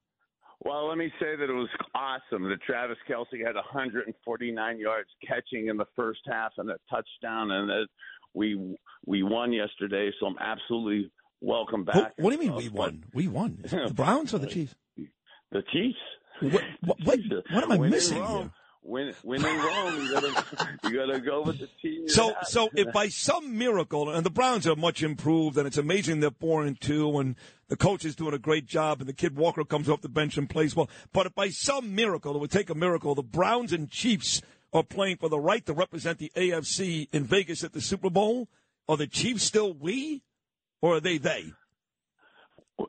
Well, 0.66 0.88
let 0.88 0.98
me 0.98 1.12
say 1.20 1.36
that 1.36 1.48
it 1.48 1.52
was 1.52 1.68
awesome 1.94 2.48
that 2.48 2.60
Travis 2.62 2.96
Kelce 3.08 3.44
had 3.46 3.54
149 3.54 4.78
yards 4.78 5.08
catching 5.26 5.68
in 5.68 5.76
the 5.76 5.84
first 5.94 6.20
half 6.26 6.52
and 6.58 6.68
a 6.70 6.76
touchdown, 6.90 7.52
and 7.52 7.68
that 7.68 7.86
we 8.34 8.76
we 9.06 9.22
won 9.22 9.52
yesterday. 9.52 10.10
So 10.18 10.26
I'm 10.26 10.36
absolutely 10.40 11.10
welcome 11.40 11.84
back. 11.84 12.14
what 12.16 12.30
do 12.30 12.36
you 12.36 12.42
mean 12.42 12.52
Uh, 12.52 12.56
we 12.56 12.68
won? 12.68 13.04
We 13.14 13.28
won. 13.28 13.58
Is 13.62 13.72
it 13.74 13.88
the 13.88 13.94
Browns 13.94 14.34
or 14.34 14.38
the 14.38 14.48
Chiefs? 14.48 14.74
The 15.52 15.62
Chiefs. 15.72 15.98
What, 16.40 16.62
what, 16.82 16.98
what, 17.04 17.18
what 17.50 17.64
am 17.64 17.72
I 17.72 17.78
missing 17.78 18.24
here? 18.24 18.50
Win, 18.86 19.12
win 19.24 19.44
in 19.44 19.58
Rome. 19.58 20.00
You 20.00 20.12
gotta, 20.12 20.44
you 20.84 20.90
gotta 20.94 21.20
go 21.20 21.42
with 21.42 21.58
the 21.58 21.68
team. 21.82 22.08
So, 22.08 22.34
so 22.44 22.68
if 22.72 22.92
by 22.92 23.08
some 23.08 23.58
miracle, 23.58 24.10
and 24.10 24.24
the 24.24 24.30
Browns 24.30 24.64
are 24.64 24.76
much 24.76 25.02
improved, 25.02 25.58
and 25.58 25.66
it's 25.66 25.76
amazing 25.76 26.20
they're 26.20 26.30
four 26.30 26.64
and 26.64 26.80
two, 26.80 27.18
and 27.18 27.34
the 27.66 27.76
coach 27.76 28.04
is 28.04 28.14
doing 28.14 28.32
a 28.32 28.38
great 28.38 28.64
job, 28.64 29.00
and 29.00 29.08
the 29.08 29.12
kid 29.12 29.34
Walker 29.36 29.64
comes 29.64 29.88
off 29.88 30.02
the 30.02 30.08
bench 30.08 30.38
and 30.38 30.48
plays 30.48 30.76
well. 30.76 30.88
But 31.12 31.26
if 31.26 31.34
by 31.34 31.48
some 31.48 31.96
miracle, 31.96 32.36
it 32.36 32.38
would 32.38 32.52
take 32.52 32.70
a 32.70 32.76
miracle, 32.76 33.16
the 33.16 33.24
Browns 33.24 33.72
and 33.72 33.90
Chiefs 33.90 34.40
are 34.72 34.84
playing 34.84 35.16
for 35.16 35.28
the 35.28 35.40
right 35.40 35.66
to 35.66 35.72
represent 35.72 36.18
the 36.18 36.30
AFC 36.36 37.08
in 37.12 37.24
Vegas 37.24 37.64
at 37.64 37.72
the 37.72 37.80
Super 37.80 38.10
Bowl. 38.10 38.48
Are 38.88 38.96
the 38.96 39.08
Chiefs 39.08 39.42
still 39.42 39.74
we, 39.74 40.22
or 40.80 40.96
are 40.96 41.00
they 41.00 41.18
they? 41.18 41.52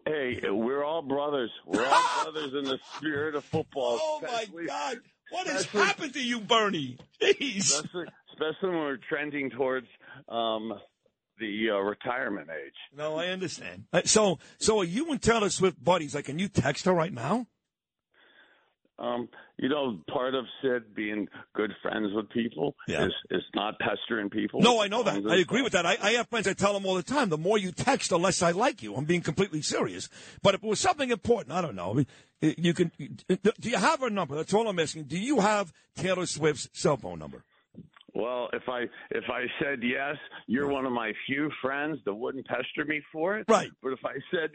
Hey, 0.06 0.42
we're 0.48 0.84
all 0.84 1.01
brothers. 1.01 1.50
We're 1.66 1.88
all 1.88 2.04
brothers 2.24 2.54
in 2.54 2.66
the 2.66 2.77
spirit 2.98 3.34
of 3.34 3.44
football. 3.46 3.98
Oh 4.00 4.22
my 4.22 4.46
God! 4.68 4.98
What 5.29 5.48
has 5.48 5.62
especially- 5.62 5.88
happened 5.88 6.13
to 6.13 6.24
you, 6.24 6.39
Bernie? 6.39 6.98
Jeez. 7.22 7.57
especially, 7.60 8.05
especially 8.31 8.69
when 8.69 8.77
we're 8.79 8.98
trending 9.10 9.50
towards 9.50 9.88
um, 10.29 10.74
the 11.39 11.69
uh, 11.72 11.75
retirement 11.77 12.48
age. 12.50 12.74
No, 12.96 13.15
I 13.17 13.27
understand. 13.27 13.86
Uh, 13.93 14.01
So, 14.05 14.39
so 14.57 14.79
are 14.79 14.86
you 14.86 15.12
and 15.12 15.22
Taylor 15.22 15.50
Swift 15.50 15.84
buddies? 15.84 16.15
Like, 16.15 16.25
can 16.25 16.39
you 16.39 16.48
text 16.48 16.86
her 16.86 16.93
right 16.93 17.13
now? 17.13 17.48
Um, 19.00 19.30
you 19.58 19.70
know, 19.70 20.00
part 20.12 20.34
of 20.34 20.46
Sid 20.62 20.96
being 20.96 21.27
good 21.56 21.72
friends 21.82 22.08
with 22.16 22.30
people 22.30 22.75
Yeah. 22.88 23.06
is 23.06 23.13
is 23.30 23.44
not 23.54 23.77
pestering 23.80 24.30
people. 24.30 24.60
No, 24.62 24.82
I 24.82 24.88
know 24.88 25.04
that. 25.04 25.24
I 25.30 25.36
agree 25.36 25.62
with 25.62 25.74
that. 25.74 25.86
I, 25.86 25.98
I 26.01 26.12
have 26.13 26.27
friends. 26.30 26.48
I 26.48 26.54
tell 26.54 26.74
them 26.74 26.86
all 26.86 26.96
the 26.96 27.04
time. 27.04 27.30
The 27.30 27.38
more 27.38 27.58
you 27.60 27.72
text, 27.72 28.10
the 28.10 28.18
less 28.20 28.42
I 28.42 28.51
like 28.51 28.82
you. 28.82 28.96
I'm 28.96 29.06
being 29.06 29.22
completely 29.22 29.62
serious. 29.62 30.10
But 30.42 30.56
if 30.56 30.63
it 30.63 30.68
was 30.68 30.80
something 30.80 31.12
important, 31.12 31.56
I 31.56 31.62
don't 31.62 31.75
know. 31.75 31.92
I 31.92 31.94
mean, 31.94 32.08
you 32.58 32.74
can. 32.74 32.92
Do 33.27 33.70
you 33.70 33.77
have 33.77 34.00
her 34.00 34.10
number? 34.10 34.36
That's 34.36 34.54
all 34.54 34.68
I'm 34.68 34.80
asking. 34.80 35.04
Do 35.06 35.18
you 35.20 35.39
have 35.42 35.72
Taylor 35.96 36.25
Swift's 36.25 36.70
cell 36.74 36.98
phone 36.98 37.20
number? 37.20 37.44
Well, 38.17 38.50
if 38.51 38.63
I 38.67 38.86
if 39.12 39.25
I 39.29 39.45
said 39.62 39.83
yes, 39.83 40.15
you're 40.47 40.67
one 40.67 40.88
of 40.88 40.91
my 40.91 41.13
few 41.27 41.51
friends 41.62 42.00
that 42.05 42.15
wouldn't 42.15 42.47
pester 42.47 42.83
me 42.83 43.00
for 43.12 43.38
it. 43.38 43.45
Right. 43.47 43.69
But 43.83 43.93
if 43.93 44.00
I 44.03 44.13
said 44.31 44.50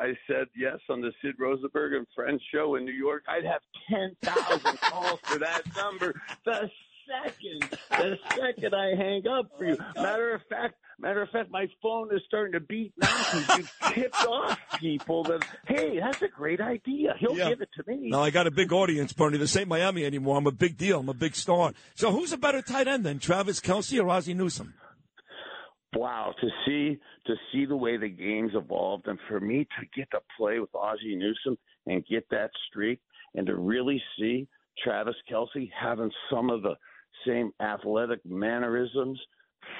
I 0.00 0.12
said 0.28 0.46
yes 0.56 0.78
on 0.88 1.00
the 1.00 1.10
Sid 1.20 1.34
Rosenberg 1.36 1.94
and 1.94 2.06
Friends 2.14 2.40
show 2.54 2.76
in 2.76 2.84
New 2.84 2.92
York, 2.92 3.24
I'd 3.28 3.44
have 3.44 3.60
ten 3.90 4.14
thousand 4.22 4.80
calls 4.82 5.18
for 5.24 5.40
that 5.40 5.62
number 5.76 6.14
the 6.44 6.70
second 7.08 7.78
the 7.90 8.18
second 8.36 8.74
I 8.74 8.94
hang 8.96 9.26
up 9.26 9.50
for 9.58 9.64
you. 9.64 9.76
Matter 9.96 10.34
of 10.34 10.42
fact, 10.48 10.74
matter 10.98 11.22
of 11.22 11.30
fact, 11.30 11.50
my 11.50 11.66
phone 11.82 12.14
is 12.14 12.20
starting 12.26 12.52
to 12.52 12.60
beat 12.60 12.92
now 12.96 13.08
because 13.18 13.58
you've 13.58 13.72
tipped 13.94 14.24
off 14.26 14.58
people 14.78 15.24
that 15.24 15.44
hey, 15.66 15.98
that's 16.00 16.20
a 16.22 16.28
great 16.28 16.60
idea. 16.60 17.14
He'll 17.18 17.36
Yeah. 17.36 17.48
give 17.50 17.60
it 17.60 17.70
to 17.76 17.84
me. 17.90 18.10
No, 18.10 18.22
I 18.22 18.30
got 18.30 18.46
a 18.46 18.50
big 18.50 18.72
audience, 18.72 19.12
Bernie. 19.12 19.38
This 19.38 19.56
ain't 19.56 19.68
Miami 19.68 20.04
anymore. 20.04 20.36
I'm 20.38 20.46
a 20.46 20.52
big 20.52 20.76
deal. 20.76 21.00
I'm 21.00 21.08
a 21.08 21.14
big 21.14 21.34
star. 21.34 21.72
So 21.94 22.10
who's 22.12 22.32
a 22.32 22.38
better 22.38 22.62
tight 22.62 22.88
end 22.88 23.04
than 23.04 23.18
Travis 23.18 23.60
Kelce 23.60 24.00
or 24.02 24.08
Ozzie 24.10 24.34
Newsome? 24.34 24.74
wow 25.96 26.34
to 26.40 26.48
see 26.66 26.98
to 27.26 27.34
see 27.50 27.64
the 27.64 27.74
way 27.76 27.96
the 27.96 28.08
game's 28.08 28.52
evolved 28.54 29.06
and 29.08 29.18
for 29.26 29.40
me 29.40 29.66
to 29.80 29.86
get 29.98 30.08
to 30.10 30.18
play 30.36 30.60
with 30.60 30.68
Ozzie 30.74 31.16
Newsome 31.16 31.56
and 31.86 32.04
get 32.06 32.28
that 32.30 32.50
streak 32.68 33.00
and 33.34 33.46
to 33.46 33.56
really 33.56 34.00
see 34.18 34.46
Travis 34.84 35.16
Kelce 35.32 35.70
having 35.78 36.10
some 36.30 36.50
of 36.50 36.62
the 36.62 36.74
same 37.28 37.52
athletic 37.60 38.24
mannerisms, 38.24 39.20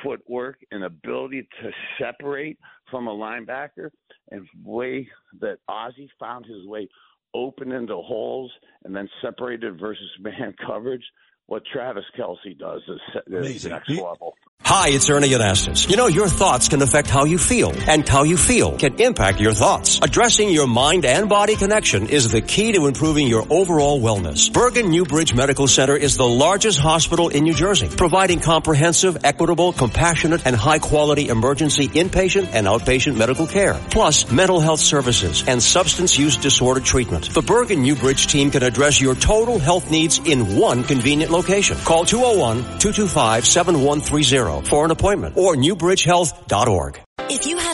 footwork, 0.03 0.59
and 0.71 0.85
ability 0.85 1.49
to 1.63 1.71
separate 1.99 2.59
from 2.91 3.09
a 3.09 3.15
linebacker 3.15 3.91
and 4.31 4.47
way 4.65 5.09
that 5.41 5.59
Ozzie 5.69 6.11
found 6.21 6.47
his 6.47 6.67
way 6.67 6.89
open 7.35 7.73
into 7.73 7.95
holes 7.95 8.51
and 8.85 8.95
then 8.95 9.09
separated 9.23 9.79
versus 9.79 10.09
man 10.21 10.55
coverage 10.67 11.05
what 11.49 11.63
Travis 11.65 12.05
Kelce 12.17 12.57
does 12.59 12.83
is, 12.87 13.01
is 13.15 13.23
Amazing. 13.27 13.71
next 13.73 13.89
level. 13.89 14.35
Hi, 14.65 14.89
it's 14.91 15.09
Ernie 15.09 15.29
Anastos. 15.29 15.89
You 15.89 15.97
know, 15.97 16.09
your 16.09 16.29
thoughts 16.29 16.69
can 16.69 16.83
affect 16.83 17.09
how 17.09 17.25
you 17.25 17.39
feel, 17.39 17.73
and 17.89 18.07
how 18.07 18.25
you 18.25 18.37
feel 18.37 18.77
can 18.77 19.01
impact 19.01 19.41
your 19.41 19.55
thoughts. 19.55 19.99
Addressing 20.03 20.51
your 20.51 20.67
mind 20.67 21.07
and 21.07 21.27
body 21.27 21.57
connection 21.57 22.11
is 22.11 22.31
the 22.31 22.43
key 22.43 22.73
to 22.73 22.87
improving 22.87 23.29
your 23.29 23.47
overall 23.49 23.99
wellness. 23.99 24.53
Bergen 24.53 24.91
Newbridge 24.91 25.33
Medical 25.33 25.69
Center 25.69 25.97
is 25.97 26.19
the 26.19 26.29
largest 26.29 26.79
hospital 26.81 27.31
in 27.31 27.45
New 27.45 27.55
Jersey, 27.55 27.89
providing 27.89 28.41
comprehensive, 28.41 29.17
equitable, 29.25 29.73
compassionate, 29.73 30.45
and 30.45 30.55
high 30.55 30.81
quality 30.81 31.29
emergency 31.29 31.89
inpatient 31.89 32.51
and 32.53 32.67
outpatient 32.67 33.17
medical 33.17 33.47
care, 33.47 33.81
plus 33.91 34.31
mental 34.31 34.61
health 34.61 34.81
services 34.81 35.45
and 35.49 35.63
substance 35.63 36.19
use 36.19 36.37
disorder 36.37 36.81
treatment. 36.81 37.33
The 37.33 37.43
Bergen 37.43 37.81
Newbridge 37.81 38.27
team 38.27 38.51
can 38.51 38.65
address 38.65 39.01
your 39.01 39.15
total 39.15 39.59
health 39.59 39.91
needs 39.91 40.19
in 40.19 40.59
one 40.59 40.85
convenient 40.85 41.31
location. 41.31 41.38
Call 41.85 42.05
201-225-7130 42.05 44.67
for 44.67 44.85
an 44.85 44.91
appointment 44.91 45.37
or 45.37 45.55
newbridgehealth.org. 45.57 47.01
If 47.31 47.47
you 47.47 47.59
had 47.59 47.68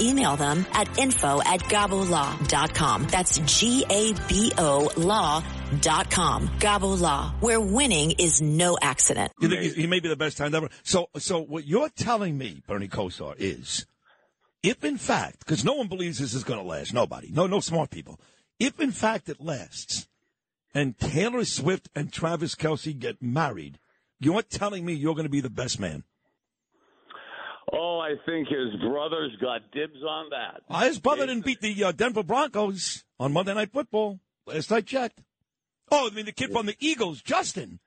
email 0.00 0.36
them 0.36 0.66
at 0.72 0.98
info 0.98 1.40
at 1.42 1.60
gabolaw.com. 1.60 3.06
That's 3.08 3.38
G-A-B-O 3.38 4.90
law.com. 4.96 6.48
Gabo 6.58 7.00
Law, 7.00 7.34
where 7.40 7.60
winning 7.60 8.12
is 8.12 8.40
no 8.40 8.78
accident. 8.80 9.32
You 9.40 9.48
think 9.48 9.74
he 9.74 9.86
may 9.86 10.00
be 10.00 10.08
the 10.08 10.16
best 10.16 10.36
time 10.36 10.54
ever? 10.54 10.68
So, 10.82 11.08
so 11.16 11.40
what 11.40 11.66
you're 11.66 11.90
telling 11.90 12.38
me, 12.38 12.62
Bernie 12.66 12.88
Kosar, 12.88 13.34
is 13.38 13.86
if 14.62 14.84
in 14.84 14.96
fact, 14.98 15.40
because 15.40 15.64
no 15.64 15.74
one 15.74 15.88
believes 15.88 16.18
this 16.18 16.34
is 16.34 16.44
going 16.44 16.60
to 16.60 16.66
last, 16.66 16.92
nobody, 16.92 17.30
no, 17.30 17.46
no 17.46 17.60
smart 17.60 17.90
people. 17.90 18.20
If 18.58 18.80
in 18.80 18.90
fact 18.90 19.28
it 19.28 19.40
lasts, 19.40 20.08
and 20.74 20.98
Taylor 20.98 21.44
Swift 21.44 21.88
and 21.94 22.12
Travis 22.12 22.54
Kelce 22.54 22.98
get 22.98 23.22
married, 23.22 23.78
you're 24.20 24.42
telling 24.42 24.84
me 24.84 24.94
you're 24.94 25.14
going 25.14 25.24
to 25.24 25.30
be 25.30 25.40
the 25.40 25.50
best 25.50 25.80
man. 25.80 26.04
Oh, 27.72 27.98
I 28.00 28.14
think 28.26 28.48
his 28.48 28.80
brothers 28.80 29.32
got 29.40 29.70
dibs 29.72 30.02
on 30.08 30.30
that. 30.30 30.62
Uh, 30.68 30.84
his 30.84 30.98
brother 30.98 31.26
didn't 31.26 31.44
beat 31.44 31.60
the 31.60 31.84
uh, 31.84 31.92
Denver 31.92 32.22
Broncos 32.22 33.04
on 33.20 33.32
Monday 33.32 33.54
Night 33.54 33.72
Football. 33.72 34.20
Last 34.46 34.72
I 34.72 34.80
checked. 34.80 35.20
Oh, 35.90 36.08
I 36.10 36.14
mean 36.14 36.26
the 36.26 36.32
kid 36.32 36.50
from 36.52 36.66
the 36.66 36.76
Eagles, 36.80 37.20
Justin. 37.22 37.80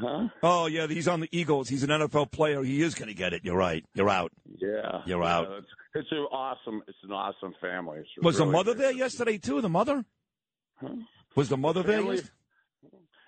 Huh? 0.00 0.28
Oh 0.42 0.66
yeah, 0.66 0.86
he's 0.86 1.08
on 1.08 1.20
the 1.20 1.28
Eagles. 1.32 1.68
He's 1.68 1.82
an 1.82 1.90
NFL 1.90 2.30
player. 2.30 2.62
He 2.62 2.80
is 2.82 2.94
going 2.94 3.08
to 3.08 3.14
get 3.14 3.32
it. 3.32 3.42
You're 3.44 3.56
right. 3.56 3.84
You're 3.94 4.08
out. 4.10 4.32
Yeah. 4.58 5.02
You're 5.06 5.22
Yeah, 5.22 5.36
out. 5.36 5.48
It's, 5.58 5.66
it's 5.94 6.12
an 6.12 6.18
awesome. 6.32 6.82
It's 6.88 6.98
an 7.02 7.12
awesome 7.12 7.54
family. 7.60 7.98
It's 8.00 8.24
Was 8.24 8.38
the 8.38 8.46
mother 8.46 8.74
there 8.74 8.92
yesterday 8.92 9.38
too? 9.38 9.60
The 9.60 9.68
mother? 9.68 10.04
Huh? 10.80 10.94
Was 11.34 11.48
the 11.48 11.56
mother 11.56 11.82
there? 11.82 11.98
Family- 11.98 12.16
Yesterday? 12.16 12.30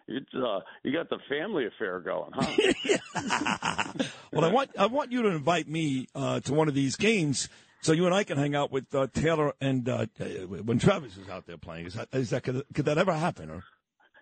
It's, 0.08 0.32
uh, 0.34 0.60
you 0.84 0.92
got 0.92 1.10
the 1.10 1.18
family 1.28 1.66
affair 1.66 2.00
going, 2.00 2.30
huh? 2.32 3.92
well, 4.32 4.44
I 4.44 4.52
want 4.52 4.70
I 4.78 4.86
want 4.86 5.10
you 5.10 5.22
to 5.22 5.28
invite 5.28 5.68
me 5.68 6.06
uh, 6.14 6.40
to 6.40 6.54
one 6.54 6.68
of 6.68 6.74
these 6.74 6.94
games 6.94 7.48
so 7.80 7.92
you 7.92 8.06
and 8.06 8.14
I 8.14 8.24
can 8.24 8.36
hang 8.36 8.54
out 8.54 8.72
with 8.72 8.92
uh, 8.94 9.06
Taylor 9.12 9.52
and 9.60 9.88
uh, 9.88 10.06
uh, 10.20 10.24
when 10.24 10.78
Travis 10.78 11.16
is 11.16 11.28
out 11.28 11.46
there 11.46 11.56
playing. 11.56 11.86
Is 11.86 11.94
that 11.94 12.08
is 12.12 12.30
that 12.30 12.42
could, 12.42 12.64
could 12.74 12.84
that 12.86 12.98
ever 12.98 13.12
happen? 13.12 13.50
Or 13.50 13.62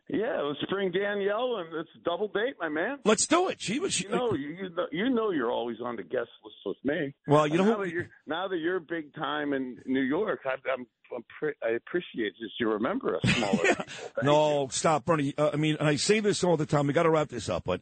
yeah, 0.09 0.40
let's 0.43 0.61
bring 0.71 0.90
Danielle 0.90 1.57
and 1.57 1.75
it's 1.77 1.88
a 1.97 2.05
double 2.05 2.29
date, 2.29 2.55
my 2.61 2.69
man. 2.69 2.99
let's 3.05 3.27
do 3.27 3.49
it. 3.49 3.61
She 3.61 3.79
was. 3.81 3.95
She, 3.95 4.05
You 4.05 4.11
know, 4.11 4.35
you, 4.35 4.49
you 4.49 4.69
know, 4.71 4.87
you 4.93 5.11
know, 5.11 5.31
you're 5.31 5.51
always 5.51 5.79
on 5.83 5.97
the 5.97 6.03
guest 6.03 6.29
list 6.45 6.57
with 6.67 6.77
me. 6.85 7.14
well, 7.27 7.47
you 7.47 7.57
know 7.59 7.64
now 7.64 7.77
who? 7.77 7.85
that 7.85 7.90
you're 7.93 8.09
now 8.27 8.49
that 8.49 8.59
you're 8.59 8.81
big 8.81 9.14
time 9.14 9.53
in 9.53 9.79
New 9.87 10.03
York, 10.03 10.40
I, 10.45 10.51
I'm, 10.71 10.87
I'm 11.14 11.25
pre- 11.38 11.55
I 11.62 11.71
appreciate 11.71 12.33
just 12.40 12.53
you 12.61 12.71
remember 12.71 13.17
us 13.17 13.23
smaller. 13.35 13.57
Thank 13.75 14.23
No, 14.23 14.69
stop, 14.71 15.05
Bernie. 15.05 15.35
Uh, 15.38 15.51
I 15.53 15.57
mean, 15.57 15.77
and 15.81 15.88
I 15.88 15.97
say 15.97 16.21
this 16.21 16.45
all 16.45 16.57
the 16.57 16.67
time. 16.67 16.87
We 16.87 16.93
got 16.93 17.05
to 17.05 17.11
wrap 17.11 17.29
this 17.29 17.49
up, 17.49 17.64
but 17.64 17.81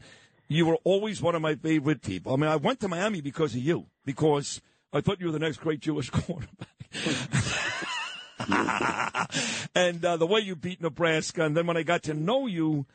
you 0.49 0.67
were 0.67 0.79
always 0.85 1.21
one 1.23 1.35
of 1.35 1.43
my 1.43 1.55
favorite 1.57 2.03
people. 2.03 2.33
I 2.33 2.37
mean, 2.37 2.51
I 2.51 2.57
went 2.57 2.81
to 2.81 2.89
Miami 2.89 3.21
because 3.21 3.55
of 3.55 3.61
you, 3.63 3.87
because 4.05 4.61
I 4.93 5.01
thought 5.01 5.19
you 5.21 5.27
were 5.27 5.33
the 5.33 5.39
next 5.39 5.59
great 5.59 5.81
Jewish 5.81 6.11
quarterback. 6.11 6.69
and 9.75 10.05
uh, 10.05 10.17
the 10.17 10.27
way 10.27 10.41
you 10.41 10.57
beat 10.57 10.81
Nebraska, 10.81 11.45
and 11.45 11.57
then 11.57 11.67
when 11.67 11.77
I 11.77 11.83
got 11.83 12.03
to 12.05 12.15
know 12.15 12.47
you 12.47 12.87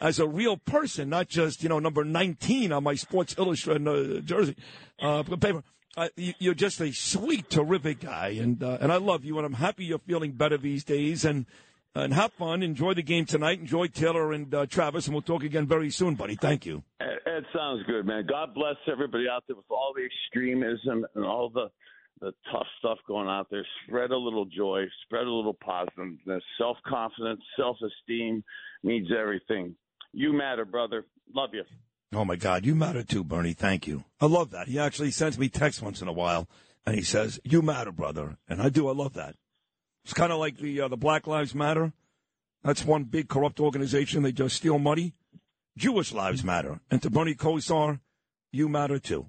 as 0.00 0.18
a 0.18 0.26
real 0.26 0.56
person, 0.56 1.08
not 1.08 1.28
just 1.28 1.62
you 1.62 1.68
know 1.68 1.78
number 1.78 2.04
nineteen 2.04 2.72
on 2.72 2.84
my 2.84 2.94
Sports 2.94 3.34
Illustrated 3.38 3.86
uh, 3.86 4.20
jersey 4.20 4.56
uh, 5.00 5.22
paper. 5.22 5.62
Uh, 5.96 6.08
you, 6.16 6.34
you're 6.38 6.54
just 6.54 6.78
a 6.82 6.92
sweet, 6.92 7.48
terrific 7.48 8.00
guy, 8.00 8.28
and 8.28 8.62
uh, 8.62 8.78
and 8.80 8.92
I 8.92 8.96
love 8.96 9.24
you, 9.24 9.38
and 9.38 9.46
I'm 9.46 9.54
happy 9.54 9.86
you're 9.86 9.98
feeling 9.98 10.32
better 10.32 10.58
these 10.58 10.84
days. 10.84 11.24
And 11.24 11.46
and 11.96 12.12
have 12.12 12.32
fun. 12.34 12.62
Enjoy 12.62 12.94
the 12.94 13.02
game 13.02 13.24
tonight. 13.24 13.58
Enjoy 13.58 13.86
Taylor 13.86 14.32
and 14.32 14.54
uh, 14.54 14.66
Travis, 14.66 15.06
and 15.06 15.14
we'll 15.14 15.22
talk 15.22 15.42
again 15.42 15.66
very 15.66 15.90
soon, 15.90 16.14
buddy. 16.14 16.36
Thank 16.36 16.66
you. 16.66 16.82
It 17.00 17.44
sounds 17.54 17.82
good, 17.86 18.06
man. 18.06 18.26
God 18.26 18.54
bless 18.54 18.76
everybody 18.90 19.26
out 19.28 19.44
there 19.46 19.56
with 19.56 19.66
all 19.70 19.94
the 19.96 20.04
extremism 20.04 21.06
and 21.14 21.24
all 21.24 21.48
the 21.48 21.70
the 22.20 22.32
tough 22.50 22.66
stuff 22.78 22.98
going 23.06 23.28
out 23.28 23.48
there. 23.50 23.66
Spread 23.86 24.10
a 24.10 24.16
little 24.16 24.46
joy, 24.46 24.84
spread 25.04 25.26
a 25.26 25.30
little 25.30 25.54
positiveness, 25.54 26.42
self 26.58 26.76
confidence, 26.86 27.40
self 27.58 27.76
esteem 27.82 28.42
means 28.82 29.08
everything. 29.16 29.74
You 30.12 30.32
matter, 30.32 30.64
brother. 30.64 31.04
Love 31.34 31.50
you. 31.52 31.64
Oh 32.14 32.24
my 32.24 32.36
God, 32.36 32.64
you 32.64 32.74
matter 32.74 33.02
too, 33.02 33.24
Bernie. 33.24 33.52
Thank 33.52 33.86
you. 33.86 34.04
I 34.20 34.26
love 34.26 34.50
that. 34.50 34.68
He 34.68 34.78
actually 34.78 35.10
sends 35.10 35.38
me 35.38 35.48
texts 35.48 35.82
once 35.82 36.00
in 36.00 36.08
a 36.08 36.12
while, 36.12 36.48
and 36.86 36.94
he 36.94 37.02
says, 37.02 37.40
"You 37.44 37.62
matter, 37.62 37.92
brother," 37.92 38.38
and 38.48 38.62
I 38.62 38.68
do. 38.68 38.88
I 38.88 38.92
love 38.92 39.14
that. 39.14 39.34
It's 40.04 40.14
kind 40.14 40.32
of 40.32 40.38
like 40.38 40.58
the 40.58 40.82
uh, 40.82 40.88
the 40.88 40.96
Black 40.96 41.26
Lives 41.26 41.54
Matter. 41.54 41.92
That's 42.62 42.84
one 42.84 43.04
big 43.04 43.28
corrupt 43.28 43.60
organization. 43.60 44.22
They 44.22 44.32
just 44.32 44.56
steal 44.56 44.78
money. 44.78 45.14
Jewish 45.76 46.12
lives 46.12 46.42
matter, 46.42 46.80
and 46.90 47.02
to 47.02 47.10
Bernie 47.10 47.34
Kosar, 47.34 48.00
you 48.50 48.68
matter 48.68 48.98
too. 48.98 49.28